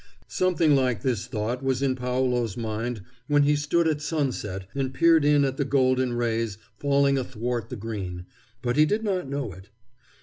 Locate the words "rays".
6.13-6.57